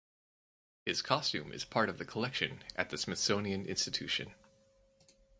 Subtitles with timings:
[0.83, 4.33] His costume is part of the collection at the Smithsonian Institution.